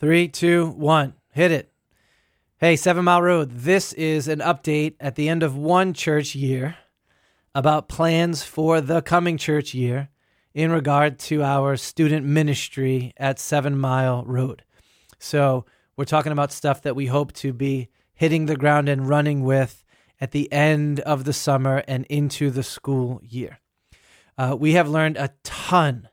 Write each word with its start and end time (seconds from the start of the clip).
Three, 0.00 0.28
two, 0.28 0.68
one. 0.76 1.14
Hit 1.32 1.50
it. 1.50 1.72
Hey, 2.58 2.76
Seven 2.76 3.04
Mile 3.04 3.20
Road. 3.20 3.50
This 3.50 3.92
is 3.94 4.28
an 4.28 4.38
update 4.38 4.94
at 5.00 5.16
the 5.16 5.28
end 5.28 5.42
of 5.42 5.56
one 5.56 5.92
church 5.92 6.36
year 6.36 6.76
about 7.52 7.88
plans 7.88 8.44
for 8.44 8.80
the 8.80 9.02
coming 9.02 9.36
church 9.36 9.74
year 9.74 10.08
in 10.54 10.70
regard 10.70 11.18
to 11.18 11.42
our 11.42 11.76
student 11.76 12.24
ministry 12.24 13.12
at 13.16 13.40
Seven 13.40 13.76
Mile 13.76 14.24
Road. 14.24 14.62
So, 15.18 15.64
we're 15.96 16.04
talking 16.04 16.30
about 16.30 16.52
stuff 16.52 16.80
that 16.82 16.94
we 16.94 17.06
hope 17.06 17.32
to 17.32 17.52
be 17.52 17.88
hitting 18.14 18.46
the 18.46 18.54
ground 18.54 18.88
and 18.88 19.08
running 19.08 19.42
with 19.42 19.82
at 20.20 20.30
the 20.30 20.52
end 20.52 21.00
of 21.00 21.24
the 21.24 21.32
summer 21.32 21.82
and 21.88 22.06
into 22.06 22.52
the 22.52 22.62
school 22.62 23.20
year. 23.24 23.58
Uh, 24.36 24.56
we 24.56 24.74
have 24.74 24.88
learned 24.88 25.16
a 25.16 25.30
ton 25.42 26.08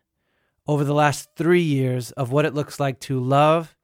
over 0.68 0.84
the 0.84 0.94
last 0.94 1.30
three 1.36 1.62
years 1.62 2.12
of 2.12 2.32
what 2.32 2.46
it 2.46 2.54
looks 2.54 2.80
like 2.80 3.00
to 3.02 3.20
love 3.20 3.76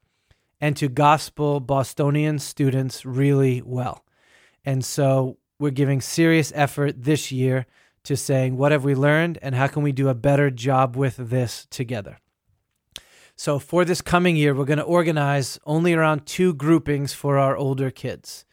and 0.59 0.75
to 0.77 0.87
gospel 0.87 1.59
Bostonian 1.59 2.39
students 2.39 3.05
really 3.05 3.61
well. 3.61 4.05
And 4.63 4.83
so 4.85 5.37
we're 5.59 5.71
giving 5.71 6.01
serious 6.01 6.51
effort 6.55 7.03
this 7.03 7.31
year 7.31 7.65
to 8.03 8.17
saying, 8.17 8.57
what 8.57 8.71
have 8.71 8.83
we 8.83 8.95
learned 8.95 9.37
and 9.41 9.55
how 9.55 9.67
can 9.67 9.83
we 9.83 9.91
do 9.91 10.09
a 10.09 10.15
better 10.15 10.49
job 10.49 10.95
with 10.95 11.17
this 11.17 11.67
together? 11.69 12.17
So 13.35 13.57
for 13.57 13.85
this 13.85 14.01
coming 14.01 14.35
year, 14.35 14.53
we're 14.53 14.65
going 14.65 14.77
to 14.77 14.83
organize 14.83 15.59
only 15.65 15.93
around 15.93 16.25
two 16.25 16.53
groupings 16.53 17.13
for 17.13 17.37
our 17.37 17.55
older 17.57 17.89
kids. 17.89 18.45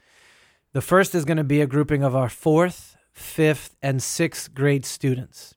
The 0.73 0.81
first 0.81 1.15
is 1.15 1.25
going 1.25 1.37
to 1.39 1.45
be 1.45 1.61
a 1.61 1.67
grouping 1.67 2.03
of 2.03 2.15
our 2.15 2.29
fourth, 2.29 2.97
fifth, 3.13 3.77
and 3.83 4.03
sixth 4.03 4.55
grade 4.55 4.87
students. 4.87 5.55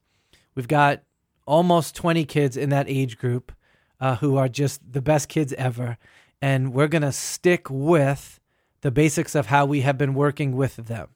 We've 0.55 0.67
got 0.67 1.03
almost 1.51 1.95
20 1.95 2.23
kids 2.23 2.55
in 2.55 2.69
that 2.69 2.87
age 2.87 3.17
group 3.17 3.51
uh, 3.99 4.15
who 4.15 4.37
are 4.37 4.47
just 4.47 4.79
the 4.89 5.01
best 5.01 5.27
kids 5.27 5.51
ever 5.53 5.97
and 6.41 6.73
we're 6.73 6.87
going 6.87 7.01
to 7.01 7.11
stick 7.11 7.69
with 7.69 8.39
the 8.79 8.89
basics 8.89 9.35
of 9.35 9.47
how 9.47 9.66
we 9.66 9.81
have 9.81 9.97
been 9.97 10.13
working 10.13 10.55
with 10.55 10.77
them. 10.77 11.09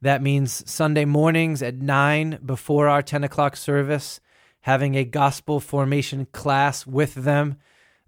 That 0.00 0.22
means 0.22 0.68
Sunday 0.68 1.04
mornings 1.04 1.62
at 1.62 1.76
9 1.76 2.40
before 2.44 2.88
our 2.88 3.02
10 3.02 3.22
o'clock 3.22 3.54
service, 3.54 4.18
having 4.62 4.94
a 4.94 5.04
gospel 5.04 5.60
formation 5.60 6.26
class 6.32 6.86
with 6.86 7.14
them 7.14 7.56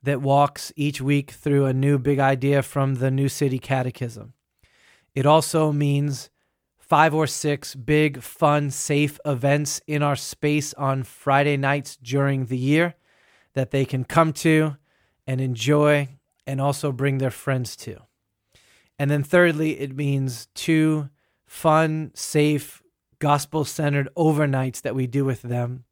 that 0.03 0.23
walks 0.23 0.73
each 0.75 1.03
week 1.03 1.33
through 1.33 1.67
a 1.67 1.75
new 1.75 1.99
big 1.99 2.19
idea 2.19 2.63
from 2.63 2.95
the 2.95 3.11
New 3.11 3.29
City 3.29 3.59
Catechism. 3.59 4.33
It 5.15 5.27
also 5.27 5.71
means 5.71 6.31
five 6.93 7.15
or 7.15 7.27
six 7.27 7.75
big, 7.75 8.21
fun, 8.21 8.71
safe 8.71 9.19
events 9.25 9.81
in 9.87 10.03
our 10.03 10.15
space 10.15 10.75
on 10.75 11.03
Friday 11.03 11.57
nights 11.57 11.97
during 11.97 12.45
the 12.45 12.59
year 12.59 12.95
that 13.55 13.71
they 13.71 13.83
can 13.83 14.05
come 14.05 14.31
to 14.31 14.77
and 15.27 15.41
enjoy 15.41 16.07
and 16.47 16.61
also 16.61 16.93
bring 16.93 17.17
their 17.17 17.31
friends 17.31 17.77
to. 17.77 17.99
And 18.99 19.11
then 19.11 19.23
thirdly, 19.23 19.81
it 19.81 19.97
means 19.97 20.49
two 20.55 21.09
fun, 21.47 22.11
safe, 22.13 22.83
gospel 23.21 23.65
centered 23.65 24.11
overnights 24.15 24.83
that 24.83 24.95
we 24.95 25.07
do 25.07 25.25
with 25.25 25.41
them 25.41 25.85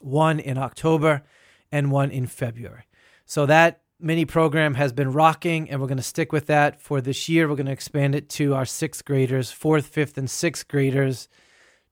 one 0.00 0.40
in 0.40 0.56
October 0.56 1.22
and 1.70 1.92
one 1.92 2.10
in 2.10 2.26
February. 2.26 2.84
So 3.26 3.44
that 3.44 3.82
mini 4.02 4.24
program 4.24 4.74
has 4.74 4.92
been 4.92 5.12
rocking, 5.12 5.70
and 5.70 5.80
we're 5.80 5.86
going 5.86 5.96
to 5.96 6.02
stick 6.02 6.32
with 6.32 6.46
that 6.46 6.80
for 6.80 7.00
this 7.00 7.28
year. 7.28 7.48
We're 7.48 7.56
going 7.56 7.66
to 7.66 7.72
expand 7.72 8.14
it 8.14 8.28
to 8.30 8.54
our 8.54 8.64
sixth 8.64 9.04
graders, 9.04 9.50
fourth, 9.50 9.86
fifth, 9.86 10.18
and 10.18 10.30
sixth 10.30 10.68
graders 10.68 11.28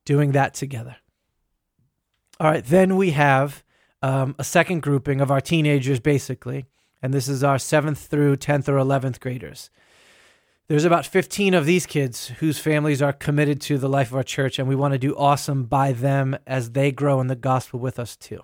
doing 0.04 0.32
that 0.32 0.54
together. 0.54 0.96
All 2.40 2.50
right, 2.50 2.64
then 2.64 2.96
we 2.96 3.10
have 3.10 3.64
um, 4.02 4.34
a 4.38 4.44
second 4.44 4.82
grouping 4.82 5.20
of 5.20 5.30
our 5.30 5.40
teenagers, 5.40 6.00
basically 6.00 6.66
and 7.02 7.14
this 7.14 7.28
is 7.28 7.44
our 7.44 7.58
seventh 7.58 7.98
through 7.98 8.36
10th 8.36 8.68
or 8.68 8.76
11th 8.76 9.20
graders. 9.20 9.70
There's 10.68 10.84
about 10.84 11.06
15 11.06 11.54
of 11.54 11.64
these 11.64 11.86
kids 11.86 12.28
whose 12.40 12.58
families 12.58 13.00
are 13.00 13.12
committed 13.12 13.60
to 13.62 13.78
the 13.78 13.88
life 13.88 14.10
of 14.10 14.16
our 14.16 14.22
church, 14.22 14.58
and 14.58 14.68
we 14.68 14.74
want 14.74 14.92
to 14.92 14.98
do 14.98 15.16
awesome 15.16 15.64
by 15.64 15.92
them 15.92 16.36
as 16.46 16.72
they 16.72 16.92
grow 16.92 17.20
in 17.20 17.28
the 17.28 17.36
gospel 17.36 17.80
with 17.80 17.98
us 17.98 18.16
too. 18.16 18.42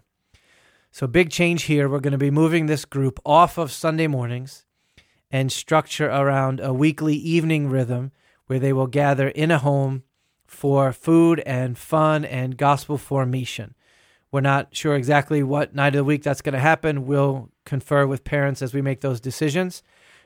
So, 0.94 1.08
big 1.08 1.30
change 1.30 1.64
here. 1.64 1.88
We're 1.88 1.98
going 1.98 2.12
to 2.12 2.18
be 2.18 2.30
moving 2.30 2.66
this 2.66 2.84
group 2.84 3.18
off 3.26 3.58
of 3.58 3.72
Sunday 3.72 4.06
mornings 4.06 4.64
and 5.28 5.50
structure 5.50 6.08
around 6.08 6.60
a 6.60 6.72
weekly 6.72 7.16
evening 7.16 7.68
rhythm 7.68 8.12
where 8.46 8.60
they 8.60 8.72
will 8.72 8.86
gather 8.86 9.26
in 9.26 9.50
a 9.50 9.58
home 9.58 10.04
for 10.46 10.92
food 10.92 11.40
and 11.40 11.76
fun 11.76 12.24
and 12.24 12.56
gospel 12.56 12.96
formation. 12.96 13.74
We're 14.30 14.42
not 14.42 14.76
sure 14.76 14.94
exactly 14.94 15.42
what 15.42 15.74
night 15.74 15.96
of 15.96 15.98
the 15.98 16.04
week 16.04 16.22
that's 16.22 16.42
going 16.42 16.52
to 16.52 16.60
happen. 16.60 17.06
We'll 17.06 17.50
confer 17.66 18.06
with 18.06 18.22
parents 18.22 18.62
as 18.62 18.72
we 18.72 18.80
make 18.80 19.00
those 19.00 19.20
decisions. 19.20 19.82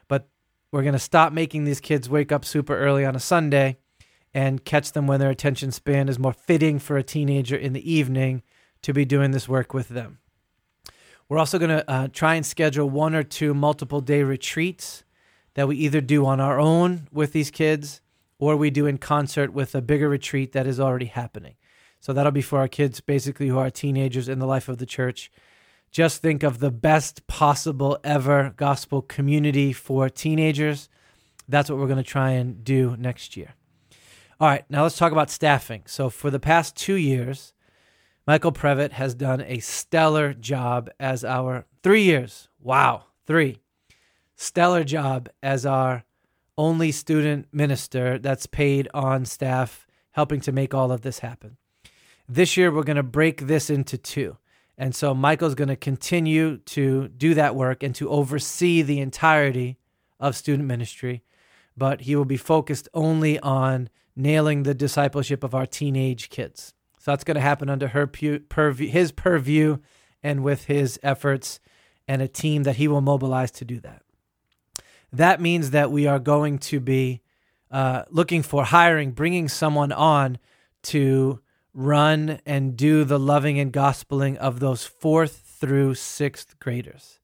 But 0.06 0.28
we're 0.70 0.82
going 0.82 0.92
to 0.92 0.98
stop 0.98 1.32
making 1.32 1.64
these 1.64 1.80
kids 1.80 2.10
wake 2.10 2.30
up 2.30 2.44
super 2.44 2.76
early 2.76 3.06
on 3.06 3.16
a 3.16 3.20
Sunday 3.20 3.78
and 4.34 4.66
catch 4.66 4.92
them 4.92 5.06
when 5.06 5.18
their 5.18 5.30
attention 5.30 5.72
span 5.72 6.10
is 6.10 6.18
more 6.18 6.34
fitting 6.34 6.78
for 6.78 6.98
a 6.98 7.02
teenager 7.02 7.56
in 7.56 7.72
the 7.72 7.90
evening 7.90 8.42
to 8.82 8.92
be 8.92 9.06
doing 9.06 9.30
this 9.30 9.48
work 9.48 9.72
with 9.72 9.88
them. 9.88 10.18
We're 11.28 11.38
also 11.38 11.58
going 11.58 11.70
to 11.70 11.90
uh, 11.90 12.08
try 12.12 12.34
and 12.34 12.44
schedule 12.46 12.88
one 12.88 13.14
or 13.14 13.22
two 13.22 13.54
multiple 13.54 14.00
day 14.00 14.22
retreats 14.22 15.04
that 15.54 15.68
we 15.68 15.76
either 15.76 16.00
do 16.00 16.24
on 16.24 16.40
our 16.40 16.58
own 16.58 17.08
with 17.12 17.32
these 17.32 17.50
kids 17.50 18.00
or 18.38 18.56
we 18.56 18.70
do 18.70 18.86
in 18.86 18.98
concert 18.98 19.52
with 19.52 19.74
a 19.74 19.82
bigger 19.82 20.08
retreat 20.08 20.52
that 20.52 20.66
is 20.66 20.78
already 20.78 21.06
happening. 21.06 21.54
So 22.00 22.12
that'll 22.12 22.32
be 22.32 22.42
for 22.42 22.60
our 22.60 22.68
kids, 22.68 23.00
basically, 23.00 23.48
who 23.48 23.58
are 23.58 23.70
teenagers 23.70 24.28
in 24.28 24.38
the 24.38 24.46
life 24.46 24.68
of 24.68 24.78
the 24.78 24.86
church 24.86 25.30
just 25.90 26.20
think 26.20 26.42
of 26.42 26.58
the 26.58 26.70
best 26.70 27.26
possible 27.26 27.98
ever 28.04 28.52
gospel 28.56 29.02
community 29.02 29.72
for 29.72 30.08
teenagers. 30.08 30.88
That's 31.48 31.70
what 31.70 31.78
we're 31.78 31.86
going 31.86 31.96
to 31.96 32.02
try 32.02 32.32
and 32.32 32.62
do 32.62 32.94
next 32.98 33.36
year. 33.36 33.54
All 34.40 34.48
right, 34.48 34.64
now 34.68 34.82
let's 34.82 34.96
talk 34.96 35.12
about 35.12 35.30
staffing. 35.30 35.82
So, 35.86 36.10
for 36.10 36.30
the 36.30 36.38
past 36.38 36.76
two 36.76 36.94
years, 36.94 37.54
Michael 38.28 38.52
Previtt 38.52 38.92
has 38.92 39.14
done 39.14 39.40
a 39.40 39.58
stellar 39.58 40.34
job 40.34 40.90
as 41.00 41.24
our 41.24 41.64
three 41.82 42.02
years. 42.02 42.50
Wow, 42.60 43.04
three. 43.26 43.56
Stellar 44.36 44.84
job 44.84 45.30
as 45.42 45.64
our 45.64 46.04
only 46.58 46.92
student 46.92 47.48
minister 47.52 48.18
that's 48.18 48.44
paid 48.44 48.86
on 48.92 49.24
staff, 49.24 49.86
helping 50.10 50.42
to 50.42 50.52
make 50.52 50.74
all 50.74 50.92
of 50.92 51.00
this 51.00 51.20
happen. 51.20 51.56
This 52.28 52.54
year, 52.54 52.70
we're 52.70 52.82
going 52.82 52.96
to 52.96 53.02
break 53.02 53.46
this 53.46 53.70
into 53.70 53.96
two. 53.96 54.36
And 54.76 54.94
so 54.94 55.14
Michael's 55.14 55.54
going 55.54 55.68
to 55.68 55.76
continue 55.76 56.58
to 56.58 57.08
do 57.08 57.32
that 57.32 57.56
work 57.56 57.82
and 57.82 57.94
to 57.94 58.10
oversee 58.10 58.82
the 58.82 59.00
entirety 59.00 59.78
of 60.20 60.36
student 60.36 60.68
ministry, 60.68 61.22
but 61.78 62.02
he 62.02 62.14
will 62.14 62.26
be 62.26 62.36
focused 62.36 62.90
only 62.92 63.40
on 63.40 63.88
nailing 64.14 64.64
the 64.64 64.74
discipleship 64.74 65.42
of 65.42 65.54
our 65.54 65.64
teenage 65.64 66.28
kids. 66.28 66.74
So 66.98 67.12
that's 67.12 67.25
going 67.25 67.36
to 67.36 67.41
happen 67.41 67.70
under 67.70 67.88
her 67.88 68.06
purview, 68.06 68.88
his 68.88 69.12
purview 69.12 69.78
and 70.22 70.42
with 70.42 70.64
his 70.64 70.98
efforts 71.03 71.60
and 72.06 72.20
a 72.20 72.28
team 72.28 72.64
that 72.64 72.76
he 72.76 72.88
will 72.88 73.00
mobilize 73.00 73.50
to 73.53 73.64
do 73.64 73.81
that. 73.81 74.03
That 75.12 75.41
means 75.41 75.70
that 75.70 75.91
we 75.91 76.06
are 76.06 76.19
going 76.19 76.58
to 76.58 76.81
be 76.81 77.22
uh, 77.70 78.03
looking 78.10 78.42
for 78.42 78.64
hiring, 78.64 79.12
bringing 79.12 79.48
someone 79.48 79.92
on 79.92 80.38
to 80.84 81.41
run 81.72 82.41
and 82.44 82.76
do 82.76 83.04
the 83.04 83.19
loving 83.19 83.60
and 83.60 83.72
gospeling 83.72 84.37
of 84.37 84.58
those 84.58 84.84
fourth 84.84 85.37
through 85.60 85.94
sixth 85.94 86.58
graders. 86.58 87.20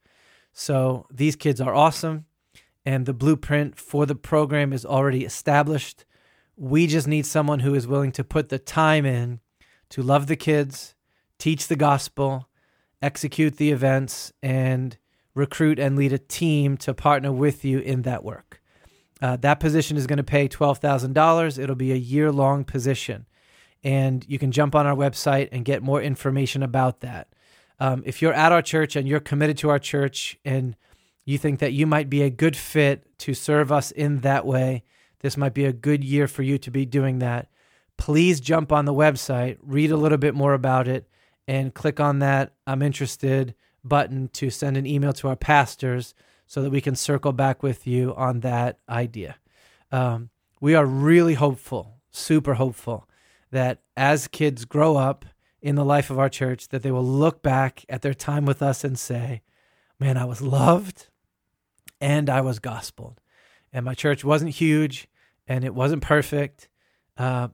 So 0.52 1.06
these 1.10 1.34
kids 1.34 1.60
are 1.60 1.74
awesome, 1.74 2.26
and 2.86 3.06
the 3.06 3.14
blueprint 3.14 3.78
for 3.78 4.06
the 4.06 4.14
program 4.14 4.72
is 4.72 4.86
already 4.86 5.24
established. 5.24 6.04
We 6.56 6.86
just 6.86 7.08
need 7.08 7.26
someone 7.26 7.60
who 7.60 7.74
is 7.74 7.88
willing 7.88 8.12
to 8.12 8.24
put 8.24 8.48
the 8.48 8.58
time 8.58 9.04
in 9.04 9.40
to 9.94 10.02
love 10.02 10.26
the 10.26 10.34
kids, 10.34 10.96
teach 11.38 11.68
the 11.68 11.76
gospel, 11.76 12.48
execute 13.00 13.58
the 13.58 13.70
events, 13.70 14.32
and 14.42 14.98
recruit 15.36 15.78
and 15.78 15.96
lead 15.96 16.12
a 16.12 16.18
team 16.18 16.76
to 16.76 16.92
partner 16.92 17.30
with 17.30 17.64
you 17.64 17.78
in 17.78 18.02
that 18.02 18.24
work. 18.24 18.60
Uh, 19.22 19.36
that 19.36 19.60
position 19.60 19.96
is 19.96 20.08
going 20.08 20.16
to 20.16 20.24
pay 20.24 20.48
$12,000. 20.48 21.58
It'll 21.60 21.76
be 21.76 21.92
a 21.92 21.96
year 21.96 22.32
long 22.32 22.64
position 22.64 23.26
and 23.84 24.24
you 24.26 24.36
can 24.36 24.50
jump 24.50 24.74
on 24.74 24.84
our 24.84 24.96
website 24.96 25.48
and 25.52 25.64
get 25.64 25.80
more 25.80 26.02
information 26.02 26.64
about 26.64 26.98
that. 26.98 27.28
Um, 27.78 28.02
if 28.04 28.20
you're 28.20 28.32
at 28.32 28.50
our 28.50 28.62
church 28.62 28.96
and 28.96 29.06
you're 29.06 29.20
committed 29.20 29.58
to 29.58 29.70
our 29.70 29.78
church 29.78 30.36
and 30.44 30.74
you 31.24 31.38
think 31.38 31.60
that 31.60 31.72
you 31.72 31.86
might 31.86 32.10
be 32.10 32.22
a 32.22 32.30
good 32.30 32.56
fit 32.56 33.06
to 33.18 33.32
serve 33.32 33.70
us 33.70 33.92
in 33.92 34.22
that 34.22 34.44
way, 34.44 34.82
this 35.20 35.36
might 35.36 35.54
be 35.54 35.66
a 35.66 35.72
good 35.72 36.02
year 36.02 36.26
for 36.26 36.42
you 36.42 36.58
to 36.58 36.72
be 36.72 36.84
doing 36.84 37.20
that. 37.20 37.46
Please 37.96 38.40
jump 38.40 38.72
on 38.72 38.84
the 38.84 38.94
website, 38.94 39.58
read 39.62 39.90
a 39.90 39.96
little 39.96 40.18
bit 40.18 40.34
more 40.34 40.54
about 40.54 40.88
it, 40.88 41.08
and 41.46 41.74
click 41.74 42.00
on 42.00 42.18
that 42.20 42.52
I'm 42.66 42.82
interested 42.82 43.54
button 43.82 44.28
to 44.28 44.50
send 44.50 44.76
an 44.76 44.86
email 44.86 45.12
to 45.12 45.28
our 45.28 45.36
pastors 45.36 46.14
so 46.46 46.62
that 46.62 46.70
we 46.70 46.80
can 46.80 46.96
circle 46.96 47.32
back 47.32 47.62
with 47.62 47.86
you 47.86 48.14
on 48.14 48.40
that 48.40 48.78
idea. 48.88 49.36
Um, 49.92 50.30
we 50.60 50.74
are 50.74 50.86
really 50.86 51.34
hopeful, 51.34 52.00
super 52.10 52.54
hopeful 52.54 53.08
that 53.50 53.80
as 53.96 54.28
kids 54.28 54.64
grow 54.64 54.96
up 54.96 55.24
in 55.60 55.76
the 55.76 55.84
life 55.84 56.10
of 56.10 56.18
our 56.18 56.28
church, 56.28 56.68
that 56.68 56.82
they 56.82 56.90
will 56.90 57.04
look 57.04 57.42
back 57.42 57.84
at 57.88 58.02
their 58.02 58.14
time 58.14 58.44
with 58.44 58.62
us 58.62 58.84
and 58.84 58.98
say, 58.98 59.42
Man, 60.00 60.16
I 60.16 60.24
was 60.24 60.42
loved, 60.42 61.08
and 62.00 62.28
I 62.28 62.42
was 62.42 62.58
gospeled. 62.58 63.16
And 63.72 63.84
my 63.84 63.94
church 63.94 64.24
wasn't 64.24 64.52
huge 64.52 65.08
and 65.48 65.64
it 65.64 65.74
wasn't 65.74 66.02
perfect, 66.02 66.68
uh, 67.16 67.48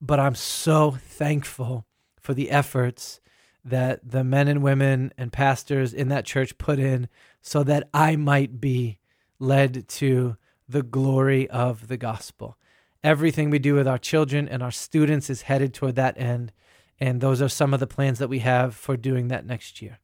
but 0.00 0.20
I'm 0.20 0.34
so 0.34 0.92
thankful 0.92 1.86
for 2.20 2.34
the 2.34 2.50
efforts 2.50 3.20
that 3.64 4.08
the 4.08 4.22
men 4.22 4.48
and 4.48 4.62
women 4.62 5.12
and 5.18 5.32
pastors 5.32 5.92
in 5.92 6.08
that 6.08 6.24
church 6.24 6.56
put 6.58 6.78
in 6.78 7.08
so 7.42 7.62
that 7.64 7.88
I 7.92 8.16
might 8.16 8.60
be 8.60 8.98
led 9.38 9.88
to 9.88 10.36
the 10.68 10.82
glory 10.82 11.48
of 11.50 11.88
the 11.88 11.96
gospel. 11.96 12.56
Everything 13.02 13.50
we 13.50 13.58
do 13.58 13.74
with 13.74 13.88
our 13.88 13.98
children 13.98 14.48
and 14.48 14.62
our 14.62 14.70
students 14.70 15.30
is 15.30 15.42
headed 15.42 15.74
toward 15.74 15.96
that 15.96 16.18
end. 16.18 16.52
And 16.98 17.20
those 17.20 17.42
are 17.42 17.48
some 17.48 17.74
of 17.74 17.80
the 17.80 17.86
plans 17.86 18.18
that 18.18 18.28
we 18.28 18.38
have 18.40 18.74
for 18.74 18.96
doing 18.96 19.28
that 19.28 19.46
next 19.46 19.82
year. 19.82 19.98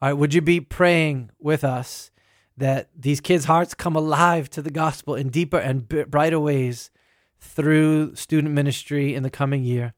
All 0.00 0.08
right, 0.08 0.12
would 0.12 0.32
you 0.32 0.40
be 0.40 0.60
praying 0.60 1.30
with 1.38 1.64
us 1.64 2.10
that 2.56 2.88
these 2.96 3.20
kids' 3.20 3.46
hearts 3.46 3.74
come 3.74 3.96
alive 3.96 4.48
to 4.50 4.62
the 4.62 4.70
gospel 4.70 5.14
in 5.14 5.28
deeper 5.28 5.58
and 5.58 5.88
brighter 5.88 6.40
ways 6.40 6.90
through 7.40 8.14
student 8.14 8.54
ministry 8.54 9.14
in 9.14 9.22
the 9.22 9.30
coming 9.30 9.62
year, 9.62 9.94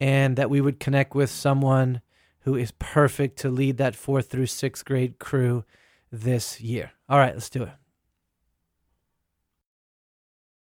and 0.00 0.36
that 0.36 0.50
we 0.50 0.60
would 0.60 0.80
connect 0.80 1.14
with 1.14 1.30
someone 1.30 2.00
who 2.40 2.56
is 2.56 2.72
perfect 2.72 3.38
to 3.38 3.48
lead 3.48 3.76
that 3.76 3.94
fourth 3.94 4.28
through 4.28 4.46
sixth 4.46 4.84
grade 4.84 5.18
crew 5.18 5.64
this 6.10 6.60
year? 6.60 6.92
All 7.08 7.18
right, 7.18 7.34
let's 7.34 7.50
do 7.50 7.64
it. 7.64 7.72